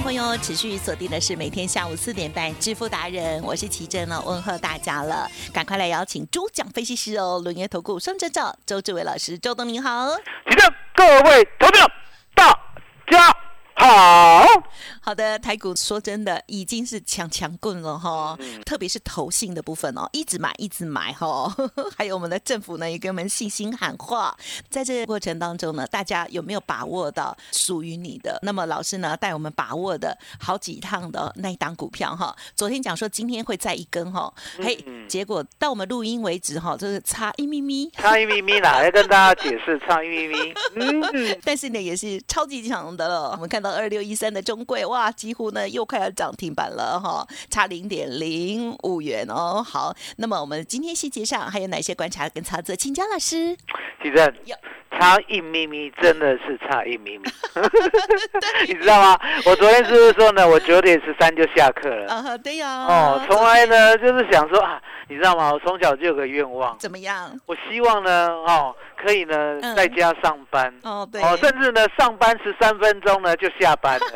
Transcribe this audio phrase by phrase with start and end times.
[0.00, 10.10] 朋友持续锁定的是每天下午四点半《致富达人》，我是奇珍了，问候大家了，赶快来邀请主讲分析师哦，轮月投顾双证照周志伟老师，周董您好。
[10.48, 11.86] 奇珍各位投票，
[12.34, 12.52] 大
[13.10, 13.36] 家
[13.78, 14.46] 好。
[15.00, 21.50] 好的，台股说真的已经是强强棍了哈，特别是投信的部分哦，一直买一直买哈，
[21.96, 24.36] 还有我们的政府呢也给我们信心喊话，
[24.68, 28.38] 在这个过程当中呢，大家有没有把握到属于你的？
[28.42, 34.30] 那么老师呢带我们把握的好几趟的那一档股票哈，昨天讲说今天会再一根哈，
[34.62, 37.90] 嘿，结果到我们录音为止哈，就是差一咪咪。
[37.92, 40.54] 差一咪咪啦，要跟大家解释，差一咪咪。
[40.76, 43.30] 嗯， 但是呢，也是超级强的了。
[43.30, 49.62] 我们看到二六一三的中贵，哇，几乎呢又快要涨停板了哈，差零点零五元哦。
[49.62, 52.74] 好，那么我们今天细节上还有哪些观察跟操作？
[52.74, 53.56] 请教老师。
[54.00, 54.54] 其实有
[54.92, 57.24] 差一咪咪真的是差一咪咪，
[58.68, 59.18] 你知道吗？
[59.44, 60.48] 我昨天是不是说呢？
[60.48, 62.12] 我九点十三就下课了。
[62.12, 62.86] 啊，对呀。
[62.86, 65.52] 哦，从来呢就是想说啊，你知道吗？
[65.52, 67.28] 我从小就有个愿望，怎么样？
[67.46, 70.72] 我希望呢，哦，可以呢嗯在家上班。
[70.82, 71.22] 哦，对。
[71.22, 74.06] 哦，甚至呢，上班十三分钟呢就下班了。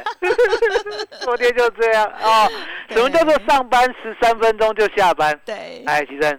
[1.21, 2.49] 昨天就这样哦。
[2.91, 5.39] 什么叫做上班十三分钟就下班？
[5.45, 5.83] 对。
[5.87, 6.39] 哎，其实。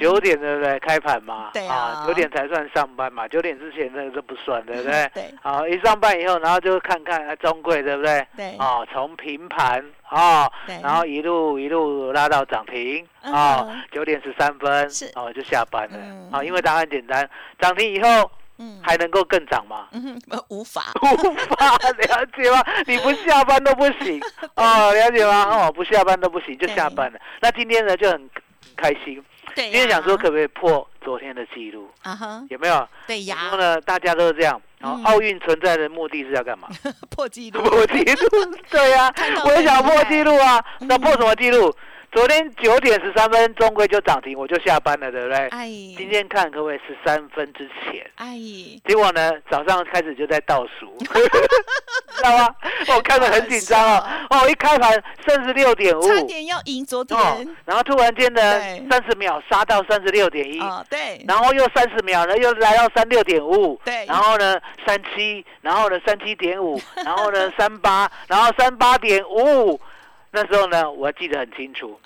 [0.00, 0.78] 九点对不对？
[0.78, 5.10] 开盘嘛，对啊九点才算上班嘛，九点之前那个都不算，对不对？
[5.12, 8.26] 对好，一上班以后，然后就看看啊中贵，对不对？
[8.34, 10.50] 对哦，从平盘哦，
[10.82, 17.28] 然后一路一路拉到涨停嗯哦，九点十三分是哦就下班了嗯啊，因为答案简单，
[17.60, 19.86] 涨停以后嗯还能够更涨吗？
[19.92, 20.84] 嗯无法。
[21.02, 22.64] 无法了解吗？
[22.86, 24.20] 你不下班都不行
[24.56, 25.44] 哦，了解吗？
[25.66, 27.18] 哦，不下班都不行，就下班了。
[27.40, 28.30] 那今天呢就很很
[28.76, 29.22] 开心。
[29.56, 31.90] 今天想说可不可以破昨天的记录？
[32.02, 32.88] 啊哈，有没有？
[33.06, 33.56] 对呀然后。
[33.56, 34.60] 呢，大家都是这样。
[34.78, 36.68] 然后嗯奥运存在的目的是要干嘛？
[37.10, 37.60] 破纪录。
[37.62, 38.28] 破纪录，
[38.70, 39.12] 对呀、
[39.44, 40.64] 我也想破很厉害纪录啊。
[40.80, 41.74] 嗯那破什么纪录？
[42.12, 45.36] 昨天九点十三分中规就涨停，我就下班了，对不对？
[45.48, 45.66] 哎。
[45.96, 48.04] 今天看各位十三分之前？
[48.16, 48.36] 哎。
[48.84, 52.54] 结果呢，早上开始就在倒数， 知道吗？
[52.88, 54.04] 我看得很紧张哦。
[54.30, 57.16] 哦，一开盘三十六点五，差点要赢昨天。
[57.18, 58.60] 哦，然后突然间呢，
[58.90, 61.24] 三十秒杀到三十六点一，哦，对。
[61.28, 69.80] 然后又三十秒呢，又来到三六点五五，对然后呢三七，然后呢三七点五，然后呢三八，然后三八点五五，
[70.30, 72.00] 那时候呢我还记得很清楚。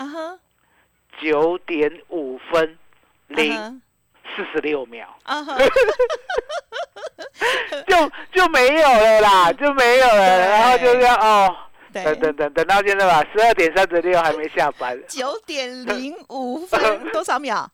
[1.21, 2.79] 九点五分
[3.29, 3.81] 零嗯
[4.35, 5.07] 四十六秒。
[7.87, 11.55] 就就没有了啦， 就没有了，然后就这样哦，
[11.93, 16.81] 等等等等到现在吧，十二点三十六还没下班，九点零五分
[17.13, 17.69] 多少秒？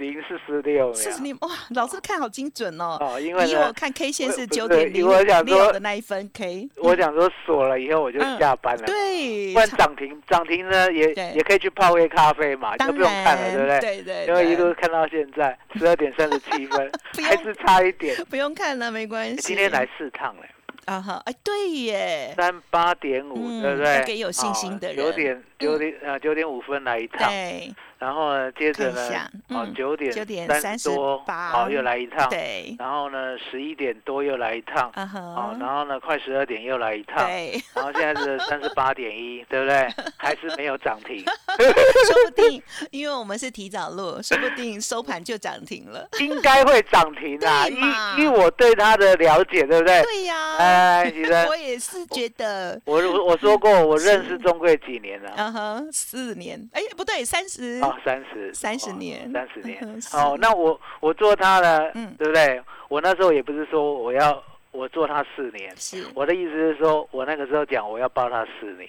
[0.00, 0.94] 零四十六秒。
[0.94, 1.48] 四十六哇！
[1.70, 2.96] 老师看好精准哦。
[3.00, 6.68] 哦，因为我，看 K 线是九点零我想说六的那一分 K。
[6.76, 8.84] 我想说锁了以后我就嗯下班了。
[8.86, 13.80] 对，不然涨停，涨停呢也也可以去泡杯咖啡嘛，就当不用看了，对不对？
[13.80, 16.90] 对对因为一路看到现在十二点三十七分
[17.22, 18.16] 还是差一点。
[18.30, 19.36] 不用看了，没关系。
[19.42, 20.48] 今天来四趟嘞，
[20.86, 23.94] 啊哈，哎，对耶，三八点五，嗯对不对？
[23.96, 27.70] 要给有信心的人九点九点呃九点五分来一趟，对，
[28.00, 29.08] 然后呢，接着呢
[29.48, 39.86] 哦嗯，九点九点三十多，38哦，又来一趟，对，然后呢，十一点多又来一趟，啊哦，然后呢，快十二点又来一趟，对，然后现在是三十八点一，对不对？
[40.16, 41.22] 还是没有涨停，
[41.58, 46.08] 说不定 因为我们是提早录，说不定收盘就涨停了。
[46.20, 50.02] 应该会涨停啊，对嘛依依我对它的了解，对不对？
[50.04, 55.32] 对呀，来来，其实我也是觉得，我我我说过，我认识中贵几年了？
[55.36, 59.78] 嗯哼，四年，哎，不对，三十，哦，三十，三十年三十年
[60.14, 62.62] 哦，那我我做它呢，嗯对不对？
[62.88, 64.42] 我那时候也不是说我要
[64.72, 68.88] 我做它四年，是，我的意思是说，我那个时候讲我要报它四年，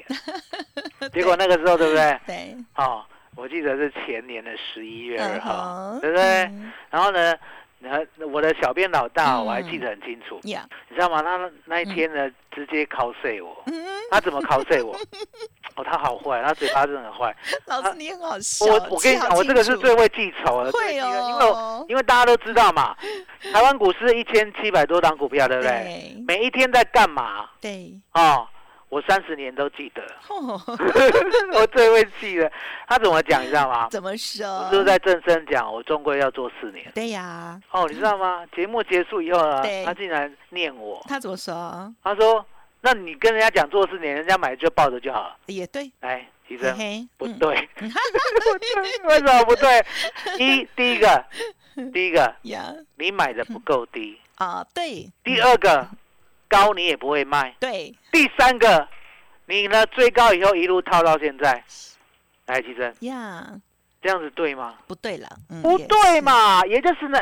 [1.14, 2.20] 结果那个时候对不对？
[2.26, 3.04] 对，哦，
[3.36, 5.54] 我记得是前年的十一月二嗯号，
[5.94, 6.24] 哼，对不对？
[6.46, 7.34] 嗯然后呢，
[7.82, 11.22] 然后我的小编老大嗯我还记得很清楚，呀，你知道吗？
[11.24, 14.96] 他那那一天呢，直接 cos 我，嗯，他怎么 cos 我？
[15.76, 17.36] 哦，他好坏，他嘴巴真的很坏。
[17.66, 22.96] 老师你很好笑，我我跟你讲，我这个是最会记仇的，会最记得因为我哦，因为大家都知道嘛，
[23.54, 25.72] 台湾股市一千七百多档股票，对不对？
[25.72, 27.50] 对每一天在干嘛？
[27.62, 28.48] 对，哦，
[28.92, 30.62] 我三十年都记得，哦
[31.56, 32.52] 我最会记得。
[32.90, 33.88] 他怎么讲，你知道吗？
[33.90, 34.46] 怎么说？
[34.46, 36.92] 我就是在正声讲，我终归要做四年。
[36.94, 38.46] 对呀，哦，你知道吗？
[38.54, 41.90] 节目结束以后呢，他竟然念我，他怎么说？
[42.04, 42.46] 他说
[42.82, 45.38] ：“那你跟人家讲做四年，人家买就抱着就好了。
[45.46, 47.70] 也对，”哎，其嘿实嘿，嗯不对，
[49.08, 49.86] 为什么不对？
[50.38, 51.26] 一第一个，
[51.94, 55.88] 第一个，呀，你买的不够低；啊，对第二个，
[56.52, 58.86] 高你也不会卖；对，第三个，
[59.46, 61.64] 你呢追高以后一路套到现在。
[62.48, 63.48] 来，其实呀，
[64.02, 64.76] 这样子对吗？
[64.86, 67.18] 不对了，嗯不对嘛，也就是呢，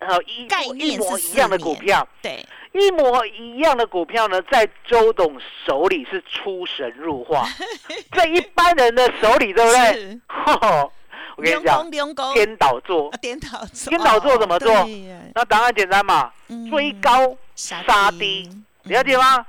[0.00, 7.48] 呃，一概一模一样的股票，对，一模一样的股票呢，在周董手里是出神入化，
[8.12, 10.20] 在一般人的手里，对不对？
[11.36, 13.08] 我跟你讲颠倒做。
[13.10, 14.72] 啊，颠倒做，颠倒做怎么做？
[15.34, 16.70] 那答案简单嘛，嗯。
[16.70, 18.48] 追高杀低，
[18.84, 19.16] 了解？
[19.16, 19.44] 吗？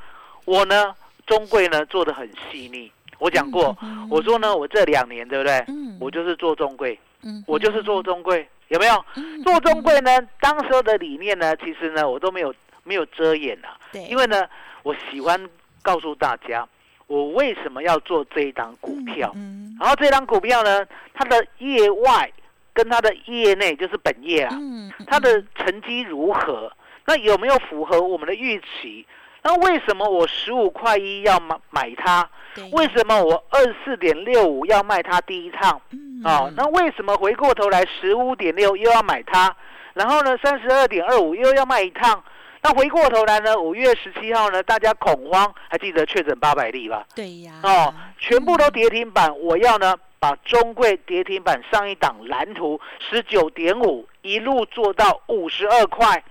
[0.46, 0.94] 我呢，
[1.26, 2.92] 中贵呢做的很细腻。
[3.18, 5.64] 我讲过，嗯我说呢，我这两年对不对？
[5.68, 9.06] 嗯我就是做中贵，嗯我就是做中贵，有没有？
[9.16, 12.54] 嗯做中贵呢，当时候的理念呢，其实呢，我都没有
[12.84, 14.46] 没有遮掩啊，对，因为呢，
[14.84, 15.42] 我喜欢
[15.82, 16.68] 告诉大家，
[17.08, 19.32] 我为什么要做这一档股票。
[19.36, 22.32] 嗯然后这档股票呢，它的业外
[22.74, 26.72] 跟它的业内就是本业啊，嗯，它的成绩如何？
[27.06, 29.06] 那有没有符合我们的预期？
[29.46, 32.28] 那为什么我十五块一要买买它？
[32.56, 35.80] 对为什么我二十四点六五要卖它第一趟？
[35.92, 39.56] 嗯哦，那为什么回过头来十五点六又要买它？
[39.94, 42.24] 然后呢，三十二点二五又要卖一趟？
[42.64, 47.06] 那回过头来呢，五月十七号呢，大家恐慌，还记得确诊八百例吧？
[47.14, 56.24] 对呀，哦，全部都跌停板，我要呢把中贵跌停板上一档蓝图十九点五一路做到五十二块，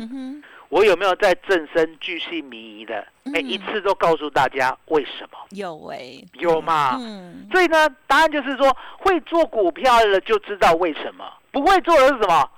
[0.00, 0.40] 嗯，
[0.70, 3.06] 我有没有在正身巨细靡遗的？
[3.24, 5.38] 每一嗯次都告诉大家为什么？
[5.50, 6.96] 有哎，有嘛？
[6.98, 12.50] 嗯，所以呢，答案就是说，会做股票的就知道为什么，不会做的是什么？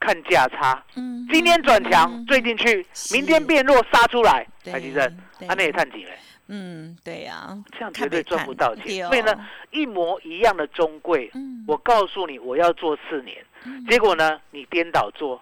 [0.00, 0.82] 看价差。
[0.96, 1.26] 嗯。
[1.30, 2.26] 今天转强嗯。
[2.26, 5.46] 追进去，明天变弱杀出来，对台积电，对。
[5.46, 6.18] 啊，那也探底嘞？
[6.48, 9.06] 嗯，对呀，这样绝对赚不到看钱。
[9.06, 9.38] 所以呢，，
[9.70, 13.36] 一模一样的中贵，嗯，我告诉你我要做四年，
[13.66, 13.84] 嗯。
[13.86, 15.40] 结果呢，你颠倒做，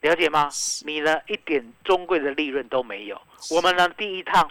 [0.00, 0.48] 了解吗？
[0.86, 3.20] 你呢一点中贵的利润都没有。
[3.50, 4.48] 我们呢第一趟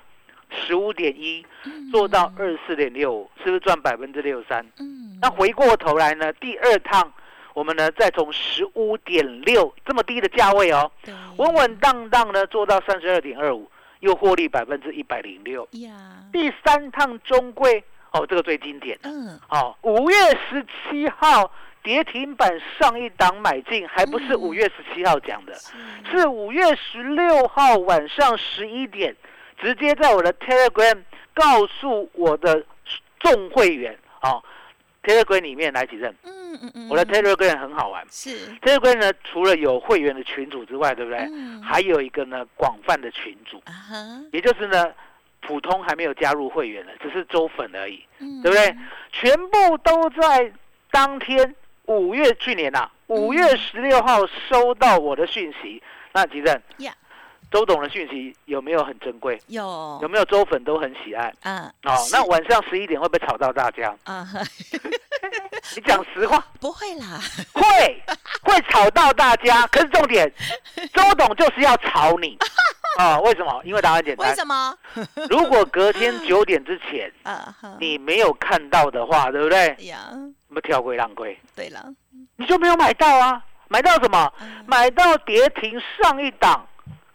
[0.66, 1.46] 十五点一
[1.92, 4.66] 做到二十四点六五，是不是赚百分之六三？
[4.80, 7.12] 嗯，那回过头来呢，第二趟
[7.54, 13.70] 我们呢再从十五点六这么低的价位哦，对稳稳当当呢做到三十二点二五，
[14.02, 15.68] 又获利百分之一百零六。
[15.72, 15.92] 呀，
[16.32, 19.00] 第三趟中贵哦，这个最经典。
[19.04, 20.16] 嗯，哦，五月
[20.50, 21.50] 十七号
[21.88, 24.42] 跌停板上一档买进，还不是嗯。
[24.42, 25.72] 五月十七号讲的，是。
[26.12, 29.16] 是五月十六号晚上十一点，
[29.58, 31.02] 直接在我的 Telegram
[31.34, 32.62] 告诉我的
[33.20, 34.44] 众会员哦
[35.02, 38.06] ，Telegram 里面来几阵，嗯嗯嗯，我的 Telegram 很好玩。
[38.12, 41.20] 是，，Telegram 呢除了有会员的群组之外，对不对？
[41.20, 41.62] 嗯。
[41.64, 43.96] 还有一个呢广泛的群组，啊哈，
[44.34, 44.92] 也就是呢
[45.40, 48.04] 普通还没有加入会员的，只是周粉而已。
[48.20, 48.42] 嗯。
[48.42, 48.76] 对不对？
[49.14, 50.52] 全部都在
[50.92, 51.56] 当天
[51.88, 55.82] 五月去年呐、五月十六号收到我的讯息。
[56.14, 56.92] 那吉正呀，
[57.52, 59.40] 周董的讯息有没有很珍贵？
[59.48, 61.34] 有有没有周粉都很喜爱？
[61.44, 63.96] 嗯哦，那晚上十一点会不会吵到大家？
[64.06, 64.28] 啊，
[65.76, 67.20] 你讲实话， 不会啦，
[67.54, 67.62] 会
[68.42, 69.66] 会吵到大家。
[69.72, 70.32] 可是重点，
[70.94, 72.38] 周董就是要吵你
[72.98, 73.62] 啊、 为什么？
[73.64, 74.76] 因为答案简单，为什么？
[75.30, 77.12] 如果隔天九点之前
[77.80, 79.76] 你没有看到的话，对不对？
[80.50, 81.84] 呀，不跳归让归，对了，
[82.36, 83.44] 你就没有买到啊？
[83.68, 84.34] 买到什么？
[84.42, 84.64] 嗯。
[84.66, 86.66] 买到跌停上一档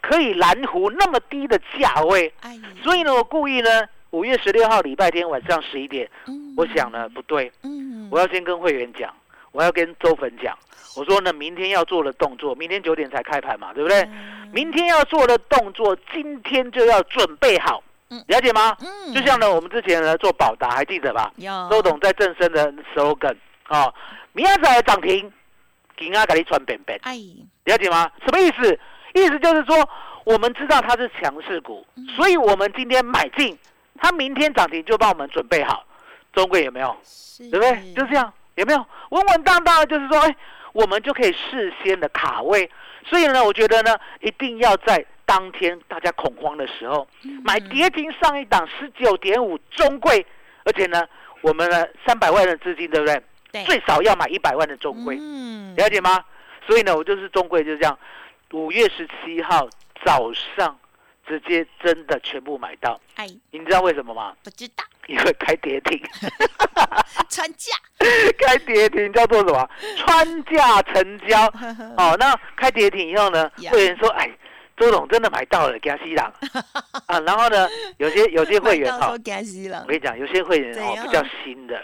[0.01, 6.55] 可以蓝湖那么低的价位，哎，所以呢，我故意呢，五月十六号礼拜天晚上十一点，嗯。
[6.57, 9.15] 我想呢不对，嗯，我要先跟会员讲，
[9.53, 10.55] 我要跟周粉讲，
[10.97, 14.03] 我说呢，明天要做的动作，明天九点才开盘嘛，对不对？
[14.03, 14.51] 嗯。
[14.53, 17.83] 明天要做的动作，今天就要准备好。
[17.87, 17.92] 嗯，
[18.28, 18.76] 了解吗？
[18.81, 21.33] 嗯就像呢，我们之前呢做宝达，还记得吧？
[21.37, 23.37] 有周董在正声的 slogan
[23.69, 23.92] 哦，
[24.33, 25.33] 明仔载涨停，
[25.99, 27.16] 今仔给你穿扁扁，哎，
[27.64, 28.11] 了解吗？
[28.25, 28.78] 什么意思？
[29.14, 29.88] 意思就是说，
[30.25, 33.59] 我们知道它是强势股，嗯所以我们今天买进，
[33.99, 35.85] 它明天涨停就帮我们准备好。
[36.33, 36.97] 中贵有没有？
[37.04, 37.92] 是对不对？
[37.92, 38.78] 就这样，有没有？
[39.11, 40.35] 稳稳当当的，就是说，哎，
[40.73, 42.71] 我们就可以事先的卡位。
[43.04, 50.27] 所以呢，我觉得呢，一定要在当天大家恐慌的时候，嗯买跌停上一档十九点五中贵，
[50.65, 51.03] 而且呢，
[51.41, 53.23] 我们呢三百万的资金，对不对？
[53.51, 56.23] 对最少要买一百万的中贵，嗯了解吗？
[56.67, 57.99] 所以呢，我就是中贵就是这样，
[58.53, 59.67] 五月十七号
[60.05, 60.79] 早上
[61.27, 64.35] 直接真的全部买到，哎，你知道为什么吗？
[64.45, 65.99] 不知道因为开跌停。
[67.31, 67.75] 穿价，
[68.39, 69.71] 开跌停叫做什么？
[69.97, 71.47] 穿价成交。
[71.97, 74.31] 哦，那开跌停以后呢呀，会员说：“哎，
[74.76, 76.33] 周董真的买到了，给他吸朗
[77.07, 81.83] 啊。”然后呢，有些有些会员 哈我，跟你讲，有些会员哦比较新的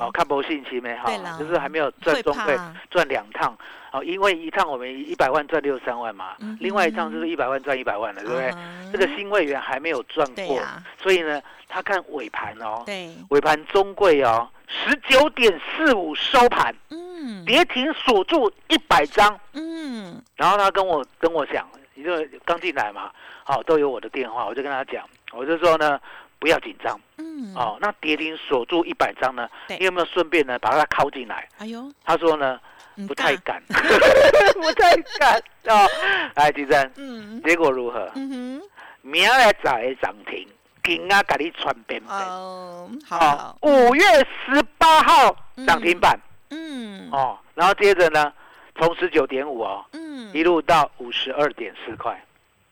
[0.00, 2.74] 哦，看不信息没哈，就是还没有赚会中会怕。
[2.90, 3.56] 赚两趟。
[3.92, 8.48] 哦，因为一趟我们一百万赚六三万嘛嗯，另外一趟就是一百万赚一百万了，对不对？
[8.48, 8.58] 啊
[8.92, 10.60] 这个新会员还没有赚过
[11.00, 16.74] 所以呢，他看尾盘哦，对，尾盘中贵哦，十九点四五收盘。
[16.90, 21.64] 嗯，跌停锁住一百张，嗯，然后他跟我跟我讲，
[21.94, 23.10] 因为刚进来嘛，
[23.44, 26.00] 好、都有我的电话，我就跟他讲，我就说呢，
[26.38, 29.48] 不要紧张，嗯，哦，那跌停锁住一百张呢，
[29.78, 31.48] 你有没有顺便呢把它拷进来？
[31.58, 32.60] 哎呦，他说呢，
[32.96, 35.42] 嗯不太，敢，不太敢
[35.74, 35.88] 哦。
[36.34, 38.10] 哎，吉珍，嗯结果如何？
[38.14, 38.60] 嗯
[39.02, 40.48] 明仔早的涨停，
[40.82, 44.02] 今啊给你穿边边，哦好，，五月
[44.46, 45.36] 十八号
[45.66, 48.32] 涨停板、嗯，哦，然后接着呢，
[48.76, 52.20] 从十九点五哦，嗯，一路到五十二点四块，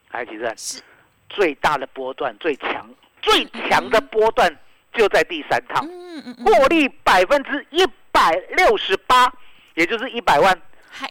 [0.09, 0.57] 还几站？
[0.57, 0.81] 是，
[1.29, 2.89] 最大的波段，最强
[3.21, 4.53] 最强的波段
[4.93, 9.33] 就在第三趟，嗯嗯嗯，获利百分之一百六十八，
[9.75, 10.61] 也就是一百万，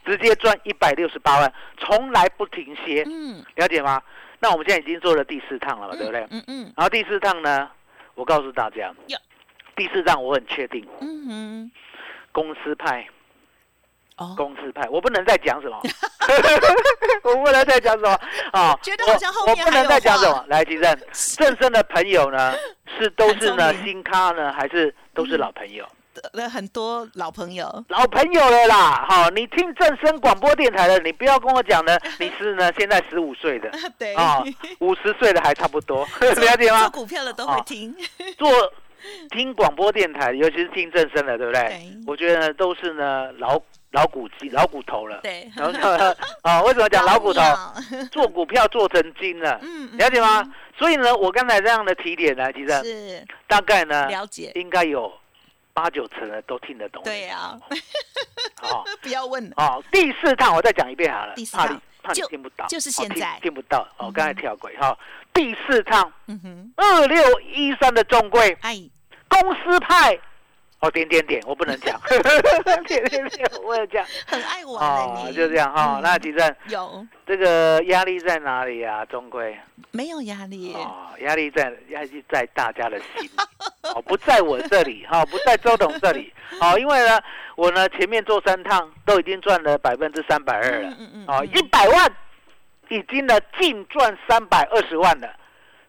[0.04, 4.02] 直接赚一百六十八万，从来不停歇，嗯，了解吗？
[4.40, 6.26] 那我们现在已经做了第四趟了嘛，对不对？
[6.30, 6.72] 嗯嗯。
[6.76, 7.70] 然后第四趟呢，
[8.14, 8.92] 我告诉大家，
[9.75, 11.70] 第四趟我很确定，嗯嗯，
[12.30, 13.08] 公司派，哦，
[14.37, 15.81] 公司派，我不能再讲什么，
[17.25, 18.19] 我不能再讲什么。
[18.52, 18.78] 啊！
[18.83, 20.45] 觉得好像后面我我不能再讲什么。
[20.49, 20.99] 来，金正，
[21.37, 22.54] 正生的朋友呢，
[22.99, 25.85] 是都是呢新咖呢，还是都是老朋友？
[26.35, 33.71] 呃很多老朋友，老朋友了啦，好，你听正声广播电台的，你不要跟我讲呢， 你是呢现在十五岁的。
[33.99, 34.45] 对，啊，
[34.81, 36.88] 五十岁的还差不多，了解做吗？
[36.90, 37.97] 股票的都会哦听，
[38.37, 38.50] 做
[39.31, 41.62] 听广播电台，尤其是听正声的，对不对？
[41.62, 41.92] 对。
[42.07, 43.59] 我觉得呢都是呢老
[43.92, 45.20] 老骨鸡、老骨头了。
[45.22, 47.40] 对，然后呢，啊， 为什么讲老骨头？
[48.11, 49.61] 做股票做成精了，
[49.92, 50.42] 了解吗？？
[50.78, 53.26] 所以呢，我刚才这样的提点呢，其实是。
[53.46, 55.12] 大概呢，了解，应该有
[55.75, 57.02] 八九成的都听得懂。
[57.04, 57.56] 对呀，
[58.61, 63.38] 好， 不要问了，哦，第四趟我再讲一遍好了，第四趟怕你怕你就听不到，就是现在。
[63.42, 63.87] 听不到。
[63.99, 64.96] 哦，嗯刚才跳轨哈，
[65.34, 66.11] 第四趟。
[66.26, 68.76] 嗯哼，二六一三的中贵哎，
[69.28, 70.18] 公司派，
[70.83, 71.99] 哦，点点点，我不能讲，
[72.89, 75.99] 点点点，我也讲，很爱玩哦就这样哈。
[75.99, 77.07] 嗯那其实有。
[77.25, 79.05] 这个压力在哪里啊？
[79.05, 79.57] 中归
[79.93, 80.75] 没有压力？
[80.75, 83.31] 哦，压力在压力在大家的心里，
[83.95, 87.21] 哦，不在我这里，哈、不在周董这里，哦，因为呢，
[87.55, 92.12] 我呢前面做三趟都已经赚了百分之三百二了，嗯嗯哦，一百万
[92.89, 95.33] 已经呢净赚三百二十万了，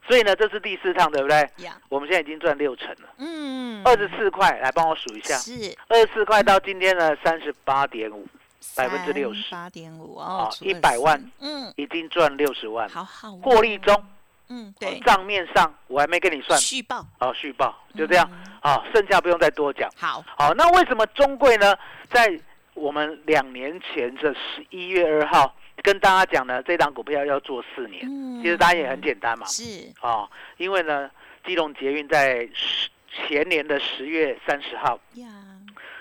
[0.07, 1.49] 所以呢这是第四趟，对不对？
[1.57, 5.75] 呀，我们现在已经赚六成了，嗯，二十四块，来帮我数一下，是。
[5.87, 8.27] 二十四块到今天呢三十八点五
[8.75, 9.51] 百分之六十。
[9.51, 13.39] 八点五哦哦，百万嗯，已经赚六十万，好好哦。
[13.41, 14.05] 获利中，
[14.49, 17.05] 嗯，对，账面上我还没跟你算，续报。
[17.19, 18.53] 好续报，就这样，嗯。
[18.61, 19.89] 好，剩下不用再多讲。
[19.97, 21.75] 好，好，那为什么中贵呢？
[22.09, 22.39] 在
[22.73, 28.41] 我们两年前的十一月二号跟大家讲呢，这档股票要做四年，嗯。
[28.41, 29.63] 其实答案也很简单嘛，是。
[30.01, 31.09] 哦，因为呢，
[31.45, 32.89] 基隆捷运在十
[33.27, 35.27] 前年的十月三十号，呀，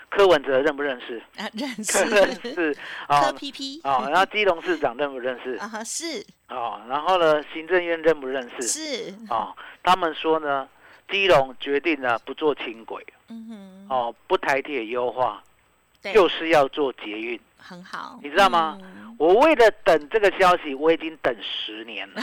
[0.09, 1.21] 柯文哲认不认识？
[1.37, 2.05] 啊，认识。
[2.09, 2.79] 认识识柯
[3.15, 5.55] 哦 PP 哦，然后基隆市长认不认识？
[5.63, 6.25] 啊是。
[6.49, 8.67] 哦，然后呢，行政院认不认识？
[8.67, 10.67] 是，哦，他们说呢，
[11.09, 13.05] 基隆决定呢不做轻轨。
[13.29, 15.52] 嗯哼，哦，不台铁优化，对，
[16.11, 17.39] 就是要做捷运。
[17.57, 19.15] 很好，你知道吗嗯？
[19.17, 22.21] 我为了等这个消息，我已经等十年了。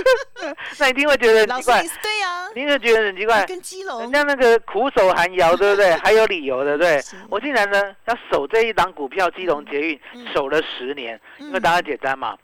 [0.78, 3.46] 那一定会觉得很奇怪对呀，你会觉得很奇怪。
[3.46, 5.94] 跟基隆人家那个苦守寒窑，对不对？
[6.04, 7.00] 还有理由，对不对？
[7.30, 12.36] 我竟然呢要守这一档股票，基隆捷运嗯守了十年，因为嗯答案简单嘛。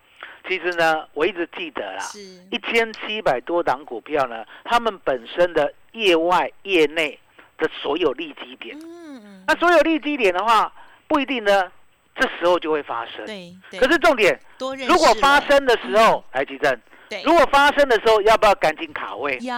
[0.48, 2.02] 其实呢，我一直记得啦，
[2.50, 7.18] 一千七百多档股票呢，他们本身的业外业内
[7.58, 9.05] 的所有利基点，嗯，
[9.46, 10.72] 那所有利基点的话，
[11.06, 11.70] 不一定呢，
[12.18, 13.24] 这时候就会发生。
[13.24, 16.76] 对对，可是重点，如果发生的时候，来吉正，
[17.08, 17.22] 对。
[17.22, 19.38] 如果发生的时候，要不要赶紧卡位？
[19.42, 19.54] 要。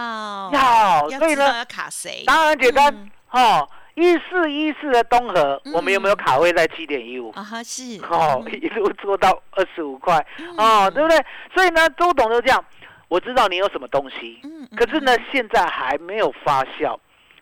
[0.51, 7.31] 要，要所以呢，要卡谁，当然简单嗯，哦，一四一四的东河，我们有没有嗯卡位在七点一五？
[7.31, 7.99] 啊哈是。
[8.09, 8.53] 哦，嗯。
[8.53, 10.55] 一路做到二十五块，嗯。
[10.57, 11.17] 哦，对不对？
[11.55, 12.63] 所以呢，周董就这样，
[13.07, 14.39] 我知道你有什么东西，
[14.77, 16.97] 可是呢，现在还没有发酵，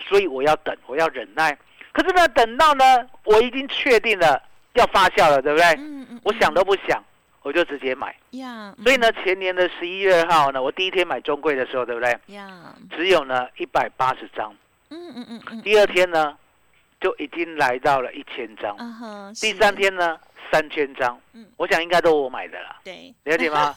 [0.08, 1.58] 所以我要等，我要忍耐。
[1.98, 2.86] 可是呢，等到呢，
[3.24, 4.40] 我已经确定了
[4.76, 5.66] 要发酵了，对不对？
[5.80, 7.04] 嗯嗯，我想都不想，
[7.42, 8.16] 我就直接买。
[8.32, 12.16] 呀，所以呢，前年的十一月二号呢，我第一天买中贵的时候，对不对？
[12.28, 12.48] 呀，
[12.96, 14.54] 只有呢一百八十张，
[14.92, 16.38] 嗯嗯嗯嗯，第二天呢
[17.00, 18.76] 就已经来到了一千张，
[19.40, 20.18] 第三天呢
[20.52, 21.20] 三千张。
[21.34, 23.76] 嗯，我想应该都我买的啦，对，了解吗？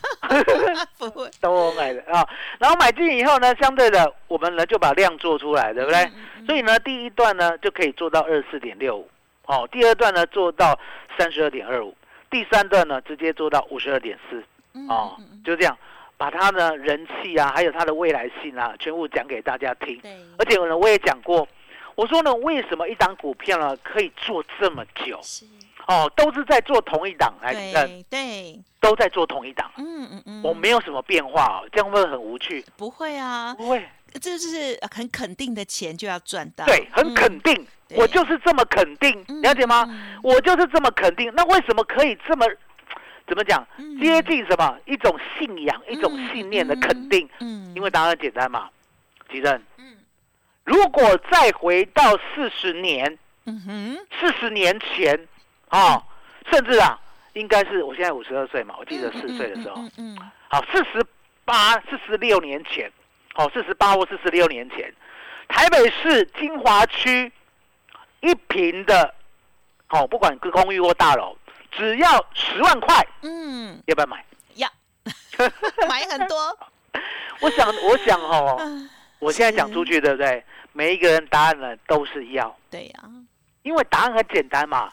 [0.99, 2.27] 不会，都我买的啊。
[2.59, 5.99] 然后买进以后呢，相对的我们呢就把量做出来，对不对？
[6.05, 6.13] 嗯？
[6.39, 9.09] 嗯所以呢，第一段呢就可以做到二十四点六五，
[9.47, 10.79] 哦，第二段呢做到
[11.19, 11.95] 三十二点二五，
[12.31, 14.43] 第三段呢直接做到五十二点四，
[14.75, 15.17] 嗯哦。
[15.45, 15.77] 就这样，
[16.17, 19.99] 把它的人气啊，还有它的未来性啊，全部讲给大家听。
[20.01, 21.47] 对，而且呢，我也讲过，
[22.01, 25.21] 我说呢，为什么一档股票呢可以做这么久？
[25.23, 25.45] 是，
[25.87, 32.65] 哦，都是在做同一档，来，呃，对对，都在做同一档，嗯嗯嗯，我没有什么变化哦，这样会很无趣？
[32.75, 37.55] 不会啊，不会，这就是很肯定的钱就要赚到，对，很肯定，
[37.87, 39.87] 对我就是这么肯定，嗯了解吗？
[39.91, 41.31] 嗯我就是这么肯定。
[41.37, 42.47] 那为什么可以这么
[43.29, 43.63] 怎么讲？
[43.77, 44.75] 嗯接近什么？
[44.87, 47.29] 一种信仰，一种信念的肯定。
[47.41, 48.71] 嗯，因为答案简单嘛，
[49.31, 49.55] 吉正。
[49.77, 49.99] 嗯
[50.71, 55.19] 如果再回到四十年，嗯哼，四十年前，
[55.69, 56.01] 啊、
[56.49, 56.97] 甚至啊，
[57.33, 60.31] 应该是我现在五十二岁嘛，我记得四岁的时候，嗯嗯嗯。
[60.47, 61.05] 好，四十
[61.45, 62.89] 八、四十六年前，
[63.35, 64.95] 哦，四十八或四十六年前，
[65.49, 67.33] 台北市金华区
[68.21, 69.13] 一平的，
[69.89, 71.37] 哦，不管是公寓或大楼，
[71.73, 74.25] 只要十万块，嗯，要不要买？
[74.55, 74.69] 要。
[75.89, 76.57] 买很多，
[77.41, 80.43] 我想，我想哦，嗯我现在讲出去，对不对？
[80.73, 83.01] 每一个人答案呢都是要，对呀，
[83.63, 84.91] 因为答案很简单嘛。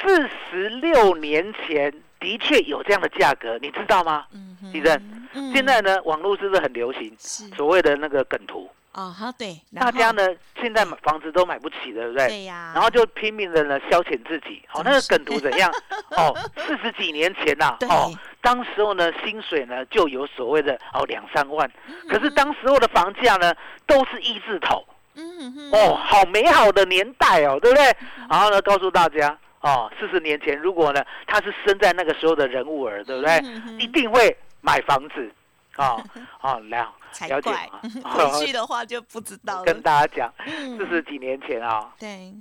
[0.00, 4.26] 四十六年前的确有这样的价格，你知道吗？
[4.32, 8.70] 嗯哼，地震嗯现在呢，网络是不是很流行是所谓的那个梗图？
[8.92, 10.22] 哦，好对，大家呢
[10.60, 12.28] 现在买房子都买不起，对不对？
[12.28, 14.62] 对呀，然后就拼命的呢消遣自己。
[14.68, 15.70] 好、那个梗图怎样？
[16.16, 23.52] 哦，四十几年前呐、对哦，当时候呢薪水呢就有所谓的哦两三万，嗯可是当时候的房价呢
[23.86, 24.82] 都是一字头。
[25.14, 27.84] 嗯哼，哦，好美好的年代哦，对不对？
[28.28, 33.38] 然后呢，告诉大家哦，四十年前，如果呢他是生在那个时候的人物儿，对不对？
[33.78, 35.32] 一定会买房子，
[35.76, 36.02] 哦
[36.42, 37.80] 哦，了才了解怪吗？
[38.10, 40.76] 回去的话就不知道了，跟大家讲，嗯。
[40.78, 42.32] 四十几年前啊、对，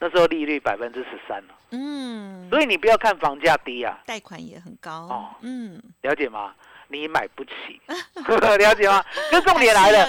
[0.00, 1.38] 那时候利率百分之十三。
[1.46, 6.52] 了，嗯，所以你不要看房价低啊，贷款也很高哦，嗯，了解吗？
[6.88, 7.80] 你买不起，
[8.58, 9.04] 了解吗？
[9.30, 10.06] 可重点来了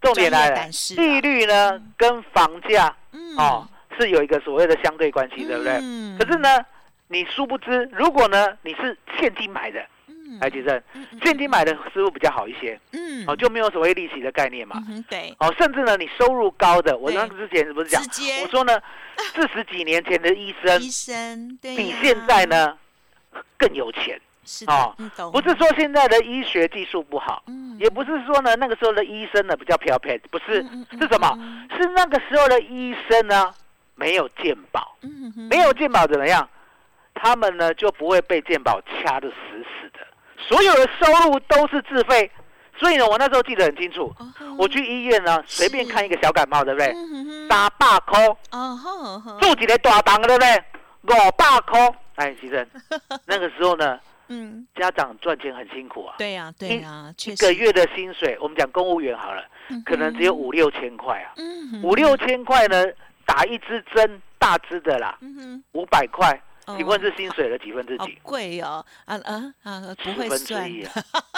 [0.00, 3.36] 重点来了利率呢跟房价嗯。
[3.36, 5.78] 哦是有一个所谓的相对关系，对不对？
[5.80, 6.62] 嗯可是呢，
[7.08, 10.38] 你殊不知，如果呢你是现金买的，嗯。
[10.38, 13.24] 来，吉正，嗯嗯现金买的似乎比较好一些，嗯。
[13.26, 14.82] 哦，就没有所谓利息的概念嘛。
[14.90, 15.02] 嗯。
[15.08, 18.02] 对，哦，甚至呢，你收入高的，我之前是不是讲？
[18.42, 18.78] 我说呢，
[19.34, 22.76] 四十几年前的医生医生比现在呢
[23.56, 24.94] 更有钱，是哦
[25.32, 31.30] 不是说现在的医学技术不好，嗯也不是说呢那个时候的医生呢比较漂配，不是嗯嗯，嗯是什么？
[31.38, 33.52] 嗯是那个时候的医生呢
[33.96, 34.96] 没有健保，
[35.50, 36.48] 没有健保怎么样？
[37.14, 40.00] 他们呢就不会被健保掐得死死的，
[40.38, 42.30] 所有的收入都是自费。
[42.78, 44.14] 所以呢，我那时候记得很清楚，
[44.58, 46.88] 我去医院呢随便看一个小感冒，对不对？
[46.92, 48.28] 嗯哼哼三百块
[49.40, 50.62] 住几个大档，对不对？
[51.04, 52.68] 五百块，哎，其实
[53.24, 59.44] 那个时候呢，嗯，家长赚钱很辛苦啊，对呀对呀，一个月的薪水，我们讲公务员好了，
[59.84, 61.82] 可能只有五六千块啊，嗯哼。
[61.82, 62.84] 五六千块呢，
[63.24, 65.64] 打一支针，大支的啦，嗯哼。
[65.72, 66.30] 五百块，
[66.66, 66.74] 哦。
[66.76, 68.18] 请问是薪水的几分之好几？
[68.22, 70.92] 贵哦，啊啊啊，不十分之会算，一啊，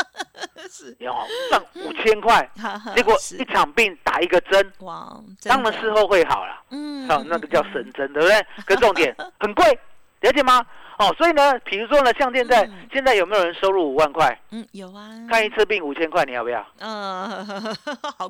[0.71, 1.13] 是，有
[1.51, 2.49] 赚五千块，
[2.97, 6.63] 结果一场病打一个针，哇，当然事后会好了。
[6.71, 8.47] 嗯好，那个叫神针，对不对？
[8.67, 9.79] 可重点 很贵，
[10.21, 10.65] 了解吗？
[10.99, 12.89] 哦，所以呢，比如说呢，像现在嗯。
[12.93, 16.67] 现在有没有人收入五万块，嗯有啊，看一次病五千块，你要不要？
[16.81, 17.47] 嗯，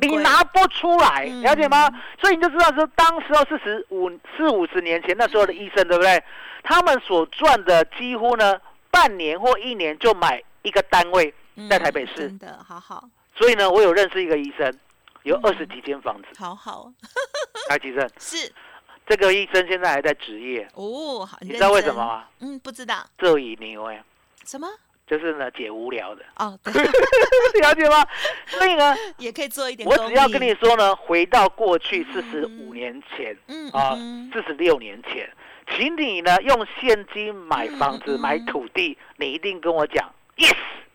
[0.01, 1.43] 你拿不出来，嗯。
[1.43, 1.89] 了解吗？
[2.21, 6.23] 所以你就知道说，当时候四十五四五十年前那时候的医生，对不对？
[6.63, 11.33] 他们所赚的几乎呢，半年或一年就买一个单位，
[11.71, 12.13] 在台北市。
[12.27, 13.09] 嗯真的好好。
[13.35, 14.71] 所以呢，我有认识一个医生，
[15.23, 15.41] 有嗯。
[15.45, 16.93] 二十几间房子，好好。
[17.69, 18.11] 台积镇。
[18.19, 18.53] 是
[19.09, 22.05] 这个医生现在还在执业，哦，好，你知道为什么？
[22.05, 22.25] 吗？
[22.41, 23.05] 嗯，不知道。
[23.17, 24.03] 这以牛哎，
[24.45, 24.69] 什么？
[25.07, 26.71] 就是呢解无聊的，哦，对，
[27.63, 28.07] 了解吗？
[28.49, 35.27] 所以呢， 也可以做一点我只要跟你说呢，回到过去四十嗯五年前嗯啊嗯，四十六年前，
[35.75, 40.55] 请你呢用现金买房子、买土地，你一定跟我讲 yes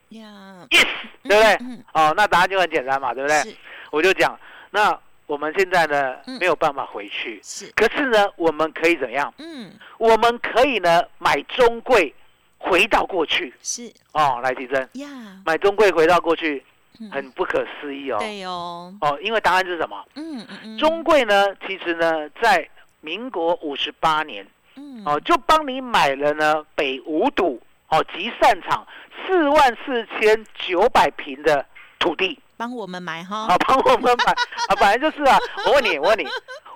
[0.09, 0.85] 呀，yes，
[1.23, 1.53] 对不对？
[1.61, 3.55] 嗯哦，那答案就很简单嘛，对不对？
[3.89, 6.37] 我就讲，那我们现在呢嗯。
[6.39, 9.33] 没有办法回去，是，可是呢，我们可以怎样？
[9.37, 9.71] 嗯。
[9.97, 12.13] 我们可以呢买中贵，
[12.57, 13.53] 回到过去。
[13.61, 13.91] 是。
[14.13, 14.39] 哦。
[14.43, 15.07] 来，提升，呀，
[15.45, 16.63] 买中贵回到过去，
[16.99, 17.09] 嗯。
[17.11, 18.17] 很不可思议哦。
[18.19, 20.03] 对哦，哦，因为答案是什么？
[20.15, 22.67] 嗯嗯嗯，中贵呢，其实呢，在
[23.01, 25.03] 民国五十八年嗯。
[25.05, 28.85] 哦，就帮你买了呢北五堵哦集散场
[29.25, 31.65] 四万四千九百平的
[31.99, 33.45] 土地，帮我们买哈。
[33.47, 34.31] 好，帮我们买。
[34.31, 35.37] 啊，本来就是啊。
[35.65, 36.25] 我问你，我问你，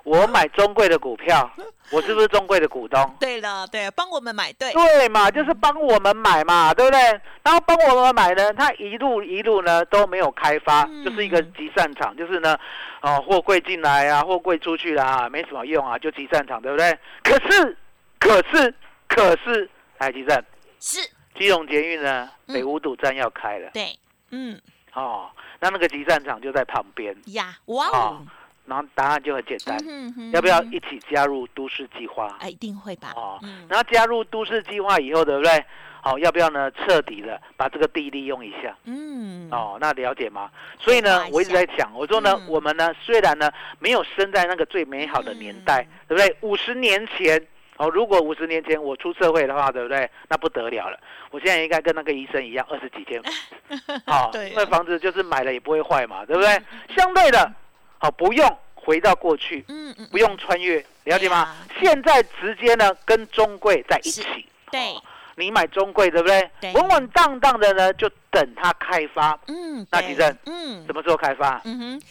[0.04, 1.50] 我买中贵的股票，
[1.92, 3.16] 我是不是中贵的股东？
[3.22, 7.00] 对了，对，帮我们买对，对嘛，就是帮我们买嘛，对不对？
[7.42, 11.06] 然后帮我们买呢，它一路一路呢都没有开发，嗯。
[11.06, 12.58] 就是一个集散场，就是呢，
[13.02, 17.00] 哦，货柜进来啊，货柜出去啦，没什么用啊，就集散场，对不对？
[17.24, 17.78] 可是，
[18.20, 18.76] 可是，
[19.08, 20.44] 可是，台积站
[20.82, 21.00] 是，
[21.40, 22.54] 基隆捷运呢，嗯。
[22.56, 23.98] 北五堵站要开了、对，
[24.32, 24.60] 嗯。
[24.94, 28.22] 哦，那那个集散场就在旁边，呀，哇哦哦，
[28.66, 32.36] 然后答案就很简单，嗯哼要不要一起加入都市计划？
[32.40, 35.66] 哎，一定会吧哦，嗯，然后加入都市计划以后，对不对？
[36.00, 36.72] 好、要不要呢？
[36.72, 38.74] 彻底的把这个地利用一下。
[38.86, 40.50] 嗯，哦，那了解吗？
[40.80, 46.38] 所以呢我一直在讲，我说呢，嗯我们呢虽然呢没有生在那个最美好的年代，嗯对不对？
[46.42, 47.46] 五十年前，
[47.78, 50.10] 哦，如果五十年前我出社会的话，对不对？
[50.30, 51.00] 那不得了了，
[51.32, 56.62] 我现在应该跟那个医生一样，二十几间房子， 好、对啊因为房子就是买了也不会坏嘛，对不对？
[56.96, 57.52] 相对的，
[58.00, 61.38] 好、不用回到过去，嗯嗯，不用穿越，了解吗？
[61.38, 64.24] 啊现在直接呢跟中贵在一起。
[64.72, 65.04] 对哦，
[65.36, 66.50] 你买中贵对不对？
[66.60, 69.40] 对稳稳当当的呢，就等它开发。
[69.48, 71.62] 嗯，那地震嗯什么时候开发？
[71.66, 72.02] 嗯哼，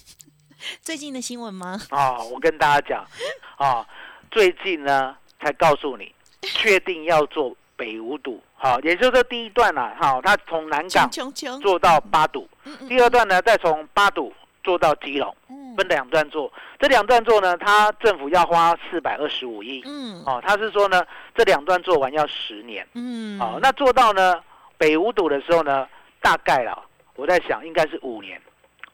[0.82, 1.80] 最近的新闻吗？
[1.90, 3.04] 哦，我跟大家讲，
[3.56, 3.84] 哦，
[4.30, 11.10] 最近呢才告诉你， 确定要做北五堵，好、也就是说第一段啊，好、它从南港
[11.60, 12.48] 做到八堵，
[12.88, 15.56] 第二段呢再从八堵做到基隆，嗯。
[15.76, 16.52] 分两段做。
[16.80, 19.80] 这两段做呢，它政府要花四百二十五亿。
[19.86, 20.20] 嗯。
[20.26, 21.00] 哦，他是说呢，
[21.34, 22.86] 这两段做完要十年。
[22.94, 24.34] 嗯，哦、那做到呢
[24.76, 25.86] 北五堵的时候呢，
[26.20, 26.76] 大概啦，
[27.14, 28.40] 我在想应该是五年，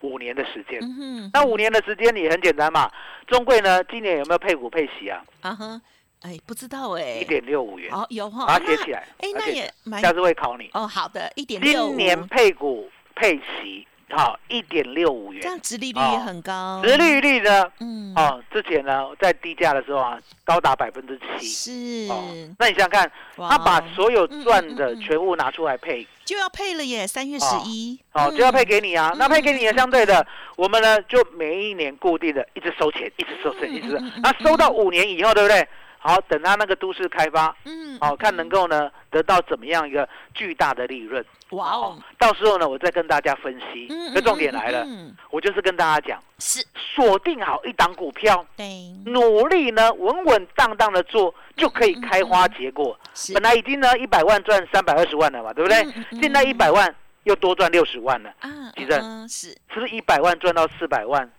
[0.01, 0.81] 五年的时间。
[0.83, 2.91] 嗯，那五年的时间也很简单嘛，
[3.27, 5.23] 中贵呢今年有没有配股配息啊？
[5.41, 5.81] 啊哈，
[6.23, 9.07] 哎，不知道哎，一点六五元，哦有哈，把它写起来。
[9.19, 10.71] 哎，那也蛮下次会考你。
[10.73, 15.43] 哦好的，一点六今年配股配息，好，一点六五元。
[15.43, 17.65] 这样殖利率也很高，殖利率呢？
[17.81, 21.47] 嗯哦，之前呢在低价的时候啊，高达百分之七。
[21.47, 22.25] 是，哦，
[22.59, 29.11] 那你想想看，他把所有赚的全部拿出来配，就要配了耶，三月十一哦，就要配给你啊。
[29.15, 33.99] 嗯那配给你也相对的，我们呢就每一年固定的一直收钱，一直收钱，一直。
[34.23, 35.67] 那收到五年以后，对不对？
[35.99, 41.25] 好，等他那个都市开发，嗯，好看能够呢得到怎么样一个巨大的利润。
[41.51, 43.87] 哇哦，到时候呢，我再跟大家分析。
[43.91, 46.65] 嗯这重点来了，嗯，嗯我就是跟大家讲，是。
[46.95, 52.99] 锁定好一档股票，对，努力呢稳稳当当的做，就可以开花结果。
[53.15, 53.35] 是。
[53.35, 55.83] 本来已经呢一百万赚三百二十万了嘛，对不对？
[55.83, 56.05] 嗯嗯？
[56.13, 61.31] 嗯现在一百万又多赚六十万了，啊，其实嗯是，是不是一百万赚到四百万，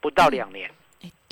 [0.00, 0.72] 不到两年，哎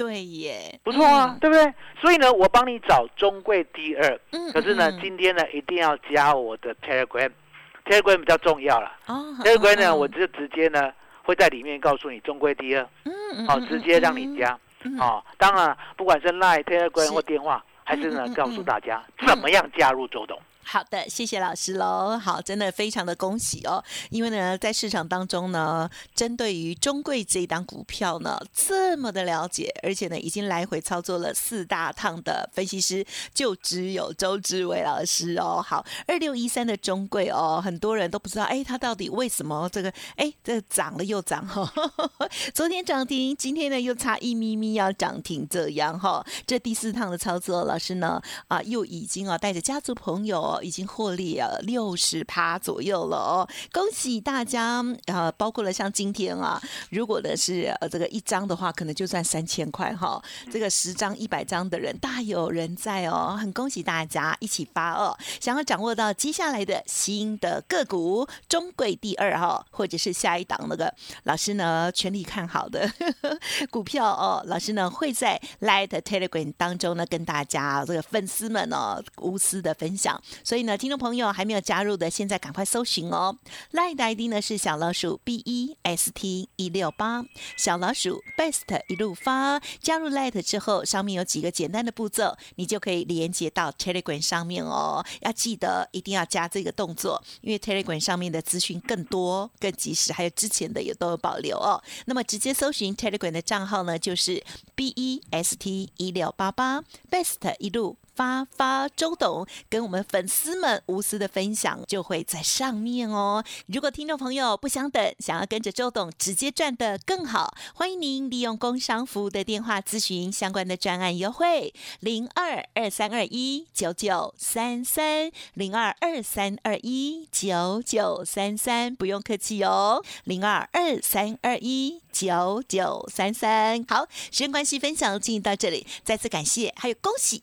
[0.03, 1.75] 对耶，不错啊嗯，对不对？
[2.01, 8.93] 所以呢，我帮你找中贵第二，嗯，可是呢嗯，今天呢一定要加我的 Telegram，Telegram 比较重要了。
[9.07, 14.59] 哦 Telegram 呢，嗯我就直接呢会在里面告诉你中贵第二，嗯嗯哦，嗯直接让你加。
[14.85, 20.37] 嗯哦，当然，不管是 Line、Telegram 或电话，还是呢告诉大家怎么样加入周董。
[20.64, 22.18] 好的，谢谢老师喽。
[22.18, 35.61] 好，真的非常的恭喜哦，因为呢，在市场当中呢，针对于中贵这一档股票呢，这么的了解，而且呢，已经来回操作了四大趟的分析师，就只有周志伟老师哦。
[35.61, 41.70] 好，二六一三的中贵哦，很多人都不知道，哎，它到底为什么这个，哎，这涨了又涨哈、
[42.55, 54.85] 昨天涨停，今天呢又差一咪咪要涨停，这样哈、这第四趟的操作，老师呢啊又已经啊带着家族朋友已经获利了六十趴左右了哦，恭喜大家！
[55.07, 56.61] 呃，包括了像今天啊，
[56.91, 65.17] 如果呢是呃这个一张的话，可能就赚三千块哈，这个十张、一百张的人大有人在哦，很恭喜大家一起发哦！
[65.41, 70.93] 想要掌握到接下来的新的个股，中贵第二哈，或者是下一档那个
[71.25, 72.91] 老师呢全力看好的
[73.71, 80.21] 股票哦，老师呢会在 Light Telegram 当中呢跟大家这个粉丝们哦无私的分享。
[80.45, 83.37] 所以呢，听众朋友还没有加入的，现在赶快搜寻哦。
[83.73, 87.25] Line 的 ID 呢是小老鼠 B E S T 一六八，
[87.57, 89.61] 小老鼠 Best 一路发。
[89.81, 95.05] 加入 Light 之后，上面有几个简单的步骤，你就可以连接到 Telegram 上面哦。
[95.21, 101.83] 要记得一定要加这个动作，因为 Telegram 上面的资讯更多、更及时，还有之前的也都有保留哦。
[102.07, 104.43] 那么直接搜寻 Telegram 的账号呢，就是
[104.75, 107.97] B E S T 一六八八 Best 一路。
[108.14, 113.42] 发发周董跟我们粉丝们无私的分享就会在上面哦。
[113.66, 133.85] 如果听众朋友不想等，想要跟着周董直接赚得更好，欢迎您利用工商服务的电话咨询相关的专案优惠，零二二三二一九九三三零二二三二一九九三三，不用客气哦，零二二三二一九九三三。
[133.88, 137.42] 好，时间关系，分享进行到这里，再次感谢，还有恭喜。